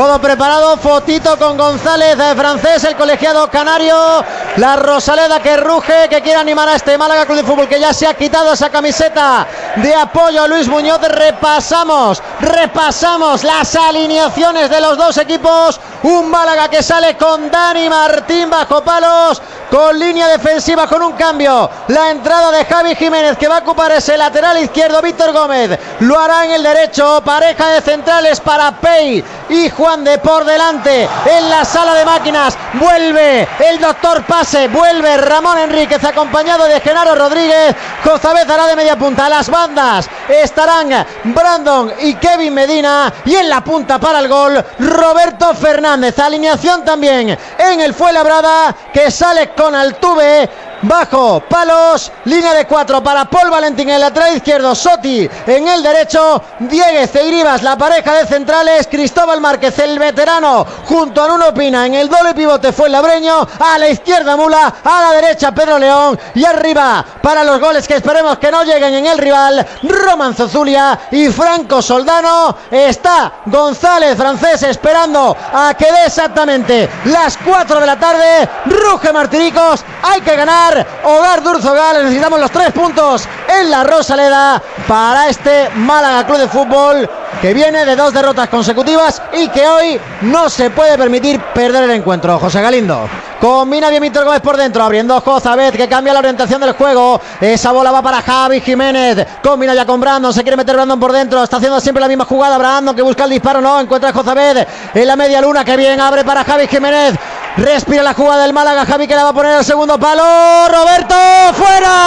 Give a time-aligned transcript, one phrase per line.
[0.00, 4.24] Todo preparado, fotito con González, de francés, el colegiado canario.
[4.56, 7.92] La Rosaleda que ruge, que quiere animar a este Málaga Club de Fútbol que ya
[7.92, 11.02] se ha quitado esa camiseta de apoyo a Luis Muñoz.
[11.02, 15.78] Repasamos, repasamos las alineaciones de los dos equipos.
[16.02, 21.68] Un Málaga que sale con Dani Martín bajo palos, con línea defensiva con un cambio.
[21.88, 25.02] La entrada de Javi Jiménez que va a ocupar ese lateral izquierdo.
[25.02, 27.20] Víctor Gómez lo hará en el derecho.
[27.22, 32.56] Pareja de centrales para Pei y Juan de por delante en la sala de máquinas.
[32.74, 37.74] Vuelve el doctor Pase, vuelve Ramón Enríquez acompañado de Genaro Rodríguez.
[38.04, 39.28] Jozabez hará de media punta.
[39.28, 43.12] Las bandas estarán Brandon y Kevin Medina.
[43.24, 46.18] Y en la punta para el gol, Roberto Fernández.
[46.18, 50.48] Alineación también en el Fuenlabrada que sale con Altuve
[50.82, 55.82] bajo palos, línea de cuatro para Paul Valentín en el lateral izquierdo, Soti en el
[55.82, 61.86] derecho, Dieguez e la pareja de centrales, Cristóbal Márquez, el veterano, junto a Nuno Pina
[61.86, 65.78] en el doble pivote fue el labreño, a la izquierda Mula, a la derecha Pedro
[65.78, 70.34] León y arriba para los goles que esperemos que no lleguen en el rival, Roman
[70.34, 77.86] Zozulia y Franco Soldano, está González francés esperando a que dé exactamente las 4 de
[77.86, 80.69] la tarde, ruge Martiricos, hay que ganar
[81.04, 82.02] Hogar Durzogal.
[82.04, 87.84] Necesitamos los tres puntos en la Rosaleda para este Málaga Club de Fútbol que viene
[87.84, 92.38] de dos derrotas consecutivas y que hoy no se puede permitir perder el encuentro.
[92.38, 93.08] José Galindo.
[93.40, 97.18] Combina bien Víctor Gómez por dentro, abriendo Jozabet que cambia la orientación del juego.
[97.40, 99.26] Esa bola va para Javi Jiménez.
[99.42, 101.42] Combina ya con Brandon, se quiere meter Brandon por dentro.
[101.42, 102.58] Está haciendo siempre la misma jugada.
[102.58, 103.80] Brandon que busca el disparo, no.
[103.80, 105.64] Encuentra a Jozabet en la media luna.
[105.64, 107.14] Que bien abre para Javi Jiménez.
[107.56, 108.86] Respira la jugada del Málaga.
[108.86, 110.22] Javi que la va a poner al segundo palo.
[110.68, 111.14] Roberto
[111.54, 112.00] fuera.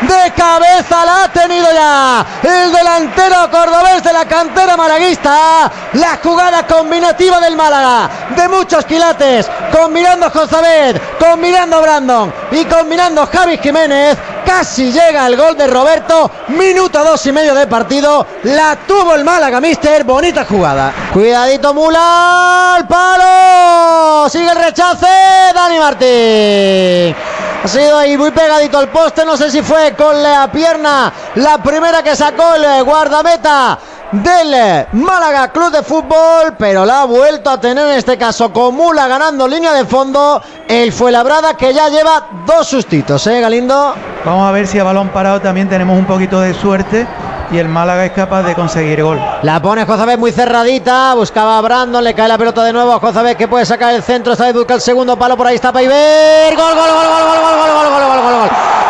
[0.00, 5.70] De cabeza la ha tenido ya el delantero cordobés de la cantera malaguista.
[5.94, 8.10] La jugada combinativa del Málaga.
[8.36, 9.50] De muchos quilates.
[9.72, 11.00] Combinando Josabed.
[11.18, 12.32] Combinando Brandon.
[12.50, 14.18] Y combinando Javi Jiménez.
[14.44, 16.30] Casi llega el gol de Roberto.
[16.48, 18.26] Minuto dos y medio de partido.
[18.44, 20.04] La tuvo el Málaga, mister.
[20.04, 20.92] Bonita jugada.
[21.12, 22.74] Cuidadito Mula.
[22.74, 24.28] Al palo.
[24.28, 25.06] Sigue el rechace.
[25.54, 27.16] Dani Martín.
[27.64, 29.24] Ha sido ahí muy pegadito al poste.
[29.24, 33.78] No sé si fue con la pierna la primera que sacó el guardameta
[34.22, 38.74] del Málaga Club de Fútbol, pero la ha vuelto a tener en este caso con
[38.74, 40.40] Mula ganando línea de fondo.
[40.68, 43.94] El fue labrada que ya lleva dos sustitos, ¿eh, Galindo?
[44.24, 47.06] Vamos a ver si a balón parado también tenemos un poquito de suerte
[47.50, 49.20] y el Málaga es capaz de conseguir gol.
[49.42, 53.00] La pone Jozabet muy cerradita, buscaba a Brandon, le cae la pelota de nuevo a
[53.00, 56.54] Jozabet que puede sacar el centro, vez busca el segundo palo, por ahí está Paiver.
[56.54, 58.83] Gol, gol, gol, gol, gol, gol, gol, gol, gol, gol, gol,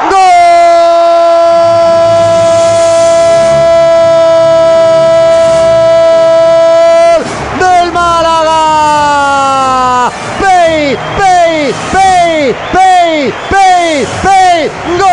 [13.94, 14.68] Pei.
[14.98, 15.08] Gol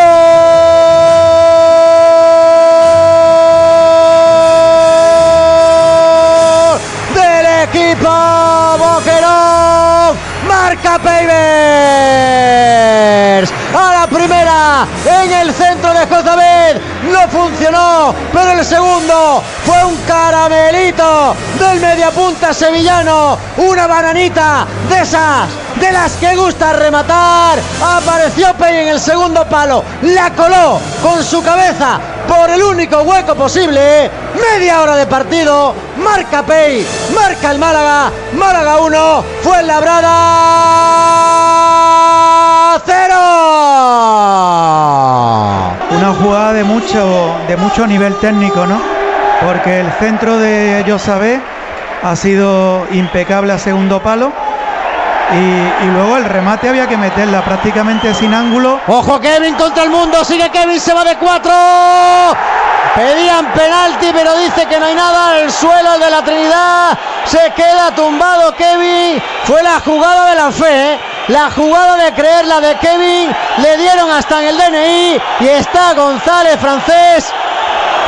[7.13, 8.09] del equipo
[8.79, 10.17] Boquerón.
[10.47, 11.29] Marca Peivers.
[13.75, 16.81] A la primera en el centro de Jozabed.
[17.11, 23.37] No funcionó, pero el segundo fue un caramelito del mediapunta sevillano.
[23.57, 25.49] Una bananita de esas,
[25.81, 27.59] de las que gusta rematar.
[27.83, 29.83] Apareció Pei en el segundo palo.
[30.03, 34.11] La coló con su cabeza por el único hueco posible.
[34.35, 35.73] Media hora de partido.
[35.97, 38.11] Marca Pei, marca el Málaga.
[38.33, 40.11] Málaga 1, fue labrada
[42.85, 43.15] 0.
[45.97, 48.79] Una jugada de mucho, de mucho nivel técnico, ¿no?
[49.43, 51.41] Porque el centro de Josabé
[52.03, 54.31] ha sido impecable a segundo palo.
[55.33, 58.81] Y, luego el remate había que meterla prácticamente sin ángulo.
[58.87, 61.51] Ojo Kevin contra el mundo, sigue Kevin, se va de cuatro.
[62.95, 65.39] Pedían penalti, pero dice que no hay nada.
[65.39, 69.21] El suelo de la Trinidad se queda tumbado Kevin.
[69.45, 70.99] Fue la jugada de la fe, ¿eh?
[71.29, 73.33] la jugada de creer, la de Kevin.
[73.57, 77.31] Le dieron hasta en el DNI y está González francés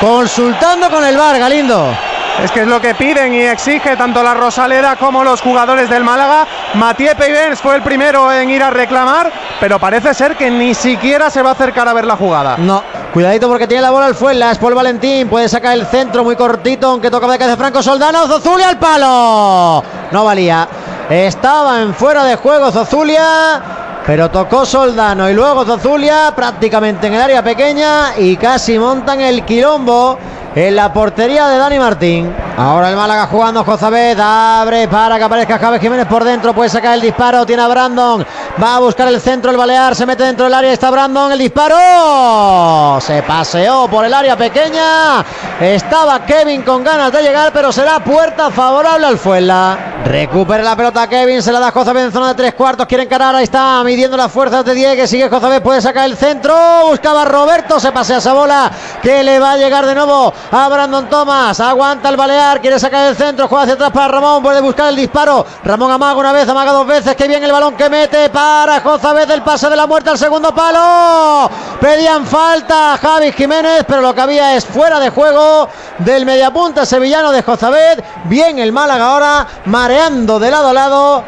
[0.01, 2.12] consultando con el VAR, Galindo.
[2.41, 6.03] Es que es lo que piden y exige tanto la Rosaleda como los jugadores del
[6.03, 6.47] Málaga.
[6.73, 11.29] Mathieu Peivens fue el primero en ir a reclamar, pero parece ser que ni siquiera
[11.29, 12.57] se va a acercar a ver la jugada.
[12.57, 12.83] No,
[13.13, 16.87] cuidadito porque tiene la bola el es Paul Valentín, puede sacar el centro muy cortito,
[16.87, 19.83] aunque toca de de Franco Soldano, Zozulia al palo.
[20.11, 20.67] No valía.
[21.09, 23.61] Estaba en fuera de juego Zozulia,
[24.05, 29.45] pero tocó Soldano y luego Zozulia prácticamente en el área pequeña y casi montan el
[29.45, 30.17] quilombo
[30.55, 32.42] en la portería de Dani Martín.
[32.55, 36.93] Ahora el Málaga jugando Jozabed, abre para que aparezca Javier Jiménez por dentro, puede sacar
[36.93, 38.23] el disparo, tiene a Brandon,
[38.61, 41.39] va a buscar el centro, el Balear, se mete dentro del área, está Brandon, el
[41.39, 45.25] disparo, se paseó por el área pequeña,
[45.59, 49.77] estaba Kevin con ganas de llegar, pero será puerta favorable al Fuenla.
[50.05, 53.33] Recupera la pelota Kevin, se la da Jozabed en zona de tres cuartos, quiere encarar,
[53.35, 56.55] ahí está midiendo las fuerzas de Diego, sigue Jozabed, puede sacar el centro,
[56.87, 58.69] buscaba Roberto, se pasea esa bola
[59.01, 63.07] que le va a llegar de nuevo a Brandon Thomas, aguanta el Balear quiere sacar
[63.07, 65.45] el centro, juega hacia atrás para Ramón, puede buscar el disparo.
[65.63, 69.27] Ramón amaga una vez, amaga dos veces, que bien el balón que mete para Jozabed
[69.27, 71.49] del pase de la muerte al segundo palo.
[71.79, 75.69] Pedían falta Javi Jiménez, pero lo que había es fuera de juego
[75.99, 78.03] del mediapunta sevillano de Jozabed.
[78.25, 81.23] Bien el Málaga ahora, mareando de lado a lado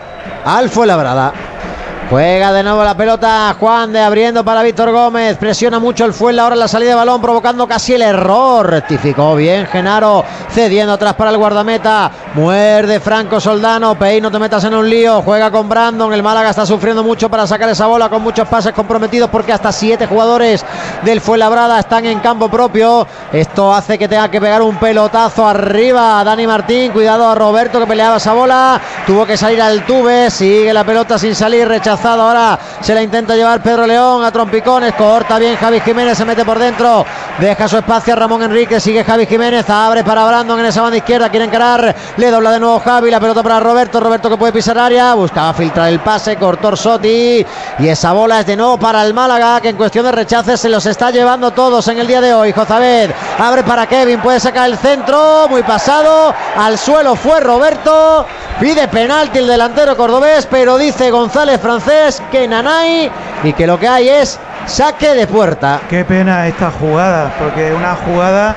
[0.45, 1.54] al Fuenlabrada.
[2.07, 5.37] Juega de nuevo la pelota Juan de abriendo para Víctor Gómez.
[5.37, 8.69] Presiona mucho el Fuenla ahora en la salida de balón, provocando casi el error.
[8.69, 12.11] Rectificó bien Genaro, cediendo atrás para el guardameta.
[12.35, 13.97] Muerde Franco Soldano.
[13.97, 15.23] Pei, no te metas en un lío.
[15.23, 16.13] Juega con Brandon.
[16.13, 19.71] El Málaga está sufriendo mucho para sacar esa bola con muchos pases comprometidos porque hasta
[19.71, 20.63] siete jugadores
[21.01, 23.07] del Fuenlabrada están en campo propio.
[23.33, 26.23] Esto hace que tenga que pegar un pelotazo arriba.
[26.23, 28.79] Dani Martín, cuidado a Roberto que peleaba esa bola.
[29.07, 30.29] Tuvo que salir al tube.
[30.29, 31.67] Sigue la pelota sin salir.
[32.03, 34.93] Ahora se la intenta llevar Pedro León a trompicones.
[34.95, 36.17] Corta bien Javi Jiménez.
[36.17, 37.05] Se mete por dentro.
[37.39, 38.79] Deja su espacio a Ramón Enrique.
[38.79, 39.69] Sigue Javi Jiménez.
[39.69, 41.29] Abre para Brandon en esa banda izquierda.
[41.29, 41.95] Quiere encarar.
[42.17, 43.09] Le dobla de nuevo Javi.
[43.09, 43.99] La pelota para Roberto.
[43.99, 45.13] Roberto que puede pisar área.
[45.13, 46.35] Buscaba filtrar el pase.
[46.35, 47.45] Cortó Sotti.
[47.79, 49.61] Y esa bola es de nuevo para el Málaga.
[49.61, 52.51] Que en cuestión de rechaces se los está llevando todos en el día de hoy.
[52.51, 54.19] Jozabed abre para Kevin.
[54.19, 55.47] Puede sacar el centro.
[55.49, 56.33] Muy pasado.
[56.57, 58.25] Al suelo fue Roberto.
[58.59, 60.45] Pide penalti el delantero cordobés.
[60.45, 63.11] Pero dice González Francés que Nanay
[63.43, 65.81] y que lo que hay es saque de puerta.
[65.89, 68.55] Qué pena esta jugada, porque una jugada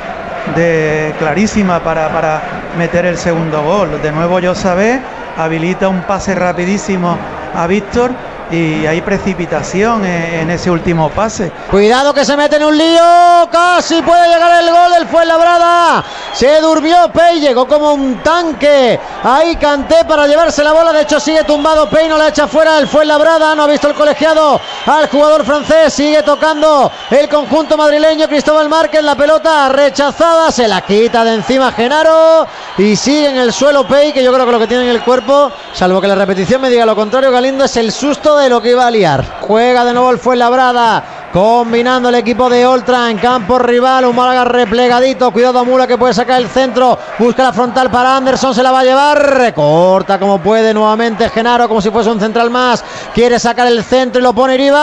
[0.54, 2.40] de clarísima para, para
[2.78, 4.00] meter el segundo gol.
[4.00, 5.00] De nuevo yo sabe
[5.36, 7.16] habilita un pase rapidísimo
[7.54, 8.12] a Víctor
[8.50, 11.52] y hay precipitación en, ese último pase.
[11.70, 16.04] Cuidado que se mete en un lío, casi puede llegar el gol del Fuenlabrada.
[16.32, 18.98] Se durmió Pei, llegó como un tanque.
[19.22, 22.78] Ahí canté para llevarse la bola, de hecho sigue tumbado Pei, no la echa fuera
[22.78, 28.28] el Fuenlabrada, no ha visto el colegiado al jugador francés, sigue tocando el conjunto madrileño
[28.28, 32.46] Cristóbal Márquez, la pelota rechazada, se la quita de encima Genaro
[32.78, 35.02] y sigue en el suelo Pei, que yo creo que lo que tiene en el
[35.02, 38.62] cuerpo, salvo que la repetición me diga lo contrario, Galindo es el susto de lo
[38.62, 39.24] que iba a liar.
[39.40, 41.04] Juega de nuevo el Fuenlabrada.
[41.32, 44.06] Combinando el equipo de Oltra en campo rival.
[44.06, 45.30] Un Málaga replegadito.
[45.30, 46.98] Cuidado a Mula que puede sacar el centro.
[47.18, 48.54] Busca la frontal para Anderson.
[48.54, 49.36] Se la va a llevar.
[49.36, 51.68] Recorta como puede nuevamente Genaro.
[51.68, 52.82] Como si fuese un central más.
[53.14, 54.78] Quiere sacar el centro y lo pone Rivas.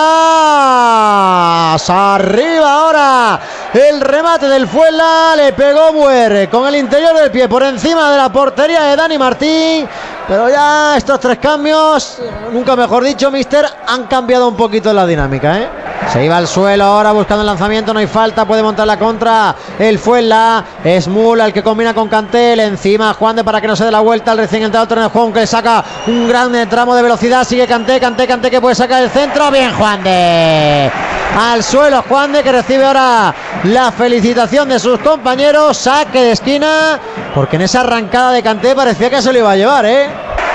[1.90, 3.40] Arriba ahora.
[3.74, 5.34] El remate del Fuela.
[5.36, 9.18] Le pegó Buer con el interior del pie por encima de la portería de Dani
[9.18, 9.88] Martín.
[10.28, 12.18] Pero ya estos tres cambios,
[12.52, 15.60] nunca mejor dicho, Mister, han cambiado un poquito la dinámica.
[15.60, 15.70] ¿eh?
[16.12, 19.56] Se iba al suelo ahora buscando el lanzamiento, no hay falta, puede montar la contra.
[19.78, 22.60] El Fuela, es Mula el que combina con Cantel.
[22.60, 25.32] Encima Juan de para que no se dé la vuelta al recién entrado el Juan
[25.32, 27.44] que le saca un gran tramo de velocidad.
[27.44, 29.52] Sigue Canté, Canté, Canté que puede sacar el centro.
[29.52, 30.92] Bien, Juan de
[31.38, 33.34] al suelo Juan de que recibe ahora
[33.64, 35.78] la felicitación de sus compañeros.
[35.78, 37.00] Saque de esquina,
[37.34, 40.10] porque en esa arrancada de Canté parecía que se lo iba a llevar, ¿eh?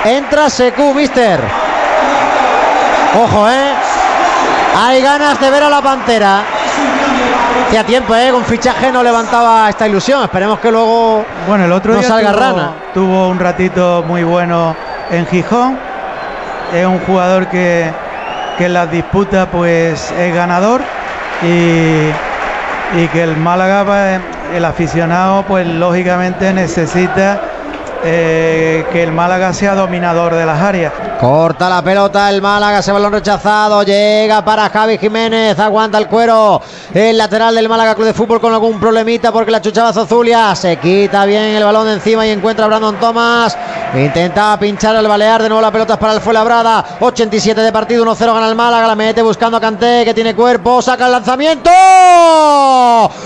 [0.05, 1.39] Entra Secu, mister.
[3.23, 3.73] Ojo, ¿eh?
[4.77, 6.43] Hay ganas de ver a la Pantera.
[7.67, 8.31] Hacía tiempo, ¿eh?
[8.31, 10.23] Con fichaje no levantaba esta ilusión.
[10.23, 12.71] Esperemos que luego bueno, el otro no día salga tuvo, rana.
[12.93, 14.75] Tuvo un ratito muy bueno
[15.09, 15.77] en Gijón.
[16.73, 17.91] Es un jugador que,
[18.61, 20.81] que en las disputas pues es ganador
[21.41, 22.11] y,
[23.01, 24.19] y que el Málaga, pues,
[24.55, 27.41] el aficionado, pues lógicamente necesita
[28.03, 30.93] eh, que el Málaga sea dominador de las áreas.
[31.21, 36.59] Corta la pelota el Málaga, ese balón rechazado, llega para Javi Jiménez, aguanta el cuero,
[36.95, 40.77] el lateral del Málaga Club de Fútbol con algún problemita porque la chuchaba Zozulia, se
[40.77, 43.55] quita bien el balón de encima y encuentra a Brandon Thomas,
[43.93, 48.03] intentaba pinchar el balear, de nuevo la pelota es para el Fuenlabrada, 87 de partido,
[48.03, 51.69] 1-0 gana el Málaga, la mete buscando a Canté que tiene cuerpo, saca el lanzamiento,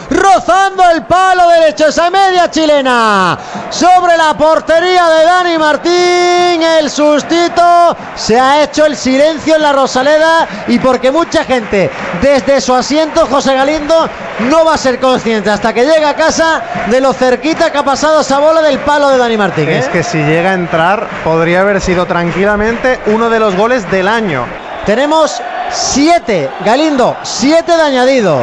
[0.10, 7.85] rozando el palo derecho, esa media chilena, sobre la portería de Dani Martín, el sustito,
[8.16, 11.90] se ha hecho el silencio en la Rosaleda y porque mucha gente
[12.22, 14.10] desde su asiento, José Galindo,
[14.50, 17.84] no va a ser consciente hasta que llegue a casa de lo cerquita que ha
[17.84, 19.70] pasado esa bola del palo de Dani Martín.
[19.70, 19.80] ¿eh?
[19.80, 24.08] Es que si llega a entrar, podría haber sido tranquilamente uno de los goles del
[24.08, 24.46] año.
[24.86, 28.40] Tenemos siete, Galindo, siete de añadido.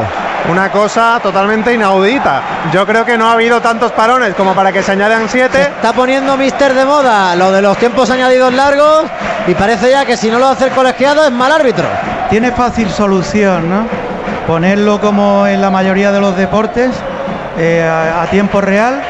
[0.51, 2.43] una cosa totalmente inaudita.
[2.73, 5.63] Yo creo que no ha habido tantos parones como para que se añadan siete.
[5.63, 9.05] Está poniendo Mister de moda lo de los tiempos añadidos largos
[9.47, 11.85] y parece ya que si no lo hace el colegiado es mal árbitro.
[12.31, 13.87] Tiene fácil solución, ¿no?
[14.47, 16.91] Ponerlo como en la mayoría de los deportes
[17.59, 19.01] eh, a, a tiempo real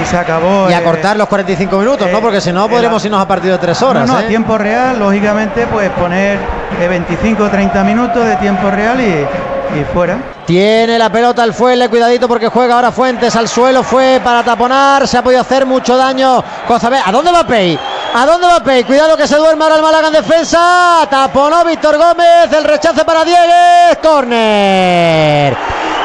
[0.00, 0.68] y se acabó.
[0.68, 2.20] Y eh, acortar los 45 minutos, eh, ¿no?
[2.20, 4.06] Porque si no podríamos el- irnos a partido de tres horas.
[4.06, 4.24] No, no, ¿eh?
[4.24, 6.38] a tiempo real, lógicamente, pues poner
[6.80, 9.26] eh, 25 o 30 minutos de tiempo real y,
[9.80, 10.18] y fuera.
[10.46, 15.06] Tiene la pelota el Fuelle, cuidadito porque juega ahora Fuentes al suelo, fue para taponar,
[15.06, 16.42] se ha podido hacer mucho daño.
[16.66, 17.78] Cozabé, ¿a dónde va Pei?
[18.12, 18.82] ¿A dónde va Pei?
[18.82, 21.06] Cuidado que se duerma ahora el Málaga en defensa.
[21.08, 25.56] Taponó Víctor Gómez, el rechace para Diegues, córner.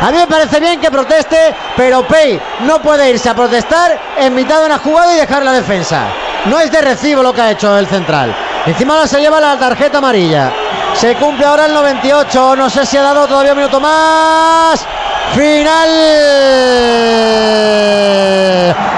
[0.02, 4.36] A mí me parece bien que proteste, pero Pei no puede irse a protestar en
[4.36, 6.04] mitad de una jugada y dejar la defensa.
[6.46, 8.36] No es de recibo lo que ha hecho el central.
[8.68, 10.52] Encima ahora se lleva la tarjeta amarilla.
[10.94, 12.56] Se cumple ahora el 98.
[12.56, 14.86] No sé si ha dado todavía un minuto más.
[15.34, 15.90] Final.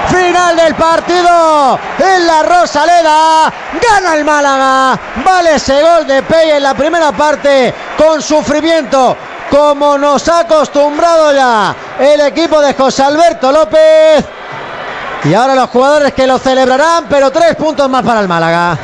[0.08, 1.78] Final del partido.
[1.98, 3.50] En la Rosaleda.
[3.80, 4.98] Gana el Málaga.
[5.24, 7.74] Vale ese gol de Pey en la primera parte.
[7.96, 9.16] Con sufrimiento.
[9.50, 14.24] Como nos ha acostumbrado ya el equipo de José Alberto López.
[15.24, 18.78] Y ahora los jugadores que lo celebrarán, pero tres puntos más para el Málaga.